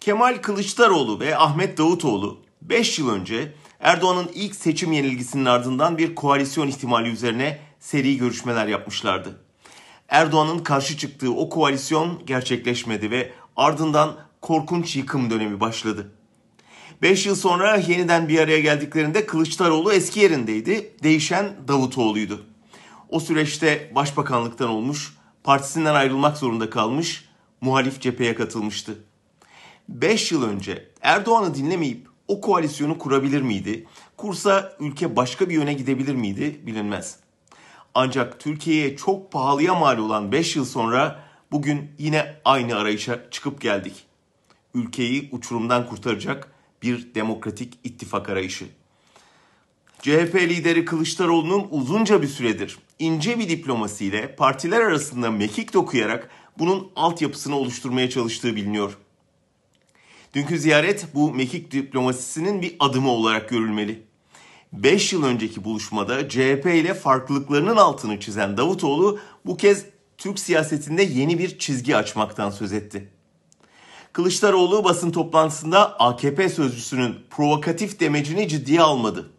Kemal 0.00 0.38
Kılıçdaroğlu 0.42 1.20
ve 1.20 1.36
Ahmet 1.36 1.78
Davutoğlu 1.78 2.40
5 2.62 2.98
yıl 2.98 3.10
önce 3.10 3.52
Erdoğan'ın 3.80 4.30
ilk 4.34 4.54
seçim 4.54 4.92
yenilgisinin 4.92 5.44
ardından 5.44 5.98
bir 5.98 6.14
koalisyon 6.14 6.68
ihtimali 6.68 7.08
üzerine 7.08 7.58
seri 7.80 8.16
görüşmeler 8.16 8.66
yapmışlardı. 8.66 9.40
Erdoğan'ın 10.08 10.58
karşı 10.58 10.96
çıktığı 10.96 11.34
o 11.34 11.48
koalisyon 11.48 12.26
gerçekleşmedi 12.26 13.10
ve 13.10 13.32
ardından 13.56 14.16
korkunç 14.40 14.96
yıkım 14.96 15.30
dönemi 15.30 15.60
başladı. 15.60 16.12
5 17.02 17.26
yıl 17.26 17.34
sonra 17.34 17.76
yeniden 17.76 18.28
bir 18.28 18.38
araya 18.38 18.60
geldiklerinde 18.60 19.26
Kılıçdaroğlu 19.26 19.92
eski 19.92 20.20
yerindeydi, 20.20 20.96
değişen 21.02 21.56
Davutoğlu'ydu. 21.68 22.46
O 23.08 23.20
süreçte 23.20 23.92
başbakanlıktan 23.94 24.68
olmuş, 24.68 25.14
partisinden 25.44 25.94
ayrılmak 25.94 26.38
zorunda 26.38 26.70
kalmış, 26.70 27.28
muhalif 27.60 28.00
cepheye 28.00 28.34
katılmıştı. 28.34 29.07
5 29.88 30.32
yıl 30.32 30.42
önce 30.42 30.88
Erdoğan'ı 31.02 31.54
dinlemeyip 31.54 32.06
o 32.28 32.40
koalisyonu 32.40 32.98
kurabilir 32.98 33.42
miydi? 33.42 33.86
Kursa 34.16 34.76
ülke 34.80 35.16
başka 35.16 35.48
bir 35.48 35.54
yöne 35.54 35.74
gidebilir 35.74 36.14
miydi 36.14 36.60
bilinmez. 36.66 37.16
Ancak 37.94 38.40
Türkiye'ye 38.40 38.96
çok 38.96 39.32
pahalıya 39.32 39.74
mal 39.74 39.98
olan 39.98 40.32
5 40.32 40.56
yıl 40.56 40.64
sonra 40.64 41.24
bugün 41.52 41.90
yine 41.98 42.36
aynı 42.44 42.76
arayışa 42.76 43.30
çıkıp 43.30 43.60
geldik. 43.60 44.04
Ülkeyi 44.74 45.28
uçurumdan 45.32 45.88
kurtaracak 45.88 46.52
bir 46.82 47.14
demokratik 47.14 47.78
ittifak 47.84 48.28
arayışı. 48.28 48.66
CHP 50.02 50.34
lideri 50.34 50.84
Kılıçdaroğlu'nun 50.84 51.66
uzunca 51.70 52.22
bir 52.22 52.28
süredir 52.28 52.78
ince 52.98 53.38
bir 53.38 53.48
diplomasiyle 53.48 54.36
partiler 54.36 54.80
arasında 54.80 55.30
mekik 55.30 55.74
dokuyarak 55.74 56.30
bunun 56.58 56.90
altyapısını 56.96 57.56
oluşturmaya 57.56 58.10
çalıştığı 58.10 58.56
biliniyor. 58.56 58.98
Dünkü 60.34 60.58
ziyaret 60.58 61.06
bu 61.14 61.34
mekik 61.34 61.70
diplomasisinin 61.72 62.62
bir 62.62 62.76
adımı 62.80 63.10
olarak 63.10 63.48
görülmeli. 63.48 64.02
5 64.72 65.12
yıl 65.12 65.24
önceki 65.24 65.64
buluşmada 65.64 66.28
CHP 66.28 66.66
ile 66.66 66.94
farklılıklarının 66.94 67.76
altını 67.76 68.20
çizen 68.20 68.56
Davutoğlu 68.56 69.18
bu 69.46 69.56
kez 69.56 69.84
Türk 70.18 70.38
siyasetinde 70.38 71.02
yeni 71.02 71.38
bir 71.38 71.58
çizgi 71.58 71.96
açmaktan 71.96 72.50
söz 72.50 72.72
etti. 72.72 73.08
Kılıçdaroğlu 74.12 74.84
basın 74.84 75.10
toplantısında 75.10 76.00
AKP 76.00 76.48
sözcüsünün 76.48 77.16
provokatif 77.30 78.00
demecini 78.00 78.48
ciddiye 78.48 78.82
almadı. 78.82 79.30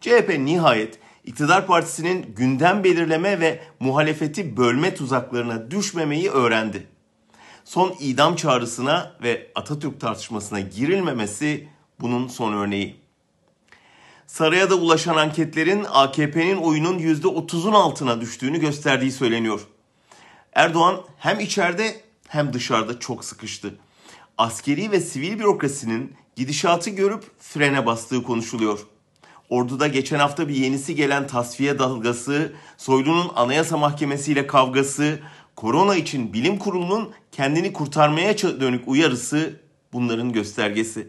CHP 0.00 0.38
nihayet 0.38 0.98
iktidar 1.24 1.66
partisinin 1.66 2.34
gündem 2.36 2.84
belirleme 2.84 3.40
ve 3.40 3.60
muhalefeti 3.80 4.56
bölme 4.56 4.94
tuzaklarına 4.94 5.70
düşmemeyi 5.70 6.30
öğrendi. 6.30 6.86
Son 7.68 7.94
idam 8.00 8.36
çağrısına 8.36 9.16
ve 9.22 9.52
Atatürk 9.54 10.00
tartışmasına 10.00 10.60
girilmemesi 10.60 11.68
bunun 12.00 12.28
son 12.28 12.52
örneği. 12.52 12.96
Saraya 14.26 14.70
da 14.70 14.74
ulaşan 14.74 15.16
anketlerin 15.16 15.86
AKP'nin 15.90 16.56
oyunun 16.56 16.98
%30'un 16.98 17.72
altına 17.72 18.20
düştüğünü 18.20 18.60
gösterdiği 18.60 19.12
söyleniyor. 19.12 19.60
Erdoğan 20.52 21.00
hem 21.18 21.40
içeride 21.40 22.00
hem 22.28 22.52
dışarıda 22.52 22.98
çok 22.98 23.24
sıkıştı. 23.24 23.74
Askeri 24.38 24.90
ve 24.90 25.00
sivil 25.00 25.38
bürokrasinin 25.38 26.14
gidişatı 26.36 26.90
görüp 26.90 27.24
frene 27.40 27.86
bastığı 27.86 28.22
konuşuluyor. 28.22 28.86
Ordu'da 29.50 29.86
geçen 29.86 30.18
hafta 30.18 30.48
bir 30.48 30.54
yenisi 30.54 30.94
gelen 30.94 31.26
tasfiye 31.26 31.78
dalgası, 31.78 32.52
Soylu'nun 32.76 33.30
Anayasa 33.36 33.76
Mahkemesi 33.76 34.32
ile 34.32 34.46
kavgası, 34.46 35.20
korona 35.58 35.96
için 35.96 36.32
bilim 36.32 36.58
kurulunun 36.58 37.10
kendini 37.32 37.72
kurtarmaya 37.72 38.38
dönük 38.38 38.88
uyarısı 38.88 39.60
bunların 39.92 40.32
göstergesi. 40.32 41.08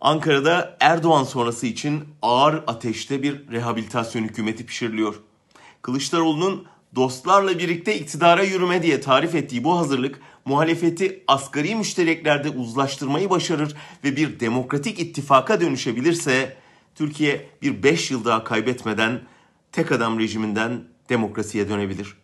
Ankara'da 0.00 0.76
Erdoğan 0.80 1.24
sonrası 1.24 1.66
için 1.66 2.04
ağır 2.22 2.54
ateşte 2.66 3.22
bir 3.22 3.48
rehabilitasyon 3.52 4.22
hükümeti 4.22 4.66
pişiriliyor. 4.66 5.14
Kılıçdaroğlu'nun 5.82 6.66
dostlarla 6.94 7.58
birlikte 7.58 7.98
iktidara 7.98 8.42
yürüme 8.42 8.82
diye 8.82 9.00
tarif 9.00 9.34
ettiği 9.34 9.64
bu 9.64 9.78
hazırlık 9.78 10.20
muhalefeti 10.44 11.24
asgari 11.28 11.74
müştereklerde 11.74 12.50
uzlaştırmayı 12.50 13.30
başarır 13.30 13.76
ve 14.04 14.16
bir 14.16 14.40
demokratik 14.40 15.00
ittifaka 15.00 15.60
dönüşebilirse 15.60 16.56
Türkiye 16.94 17.48
bir 17.62 17.82
5 17.82 18.10
yıl 18.10 18.24
daha 18.24 18.44
kaybetmeden 18.44 19.20
tek 19.72 19.92
adam 19.92 20.18
rejiminden 20.18 20.84
demokrasiye 21.08 21.68
dönebilir. 21.68 22.19